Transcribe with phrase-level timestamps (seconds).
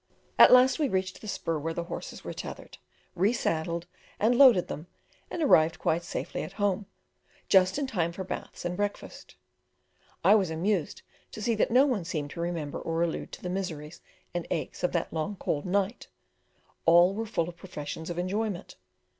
[0.39, 2.79] At last we reached the spur where the horses were tethered,
[3.13, 3.85] re saddled
[4.19, 4.87] and loaded them,
[5.29, 6.87] and arrived quite safely at home,
[7.49, 9.35] just in time for baths and breakfast.
[10.23, 11.03] I was amused
[11.33, 14.01] to see that no one seemed to remember or allude to the miseries
[14.33, 16.07] and aches of that long cold night;
[16.87, 18.77] all were full of professions of enjoyment.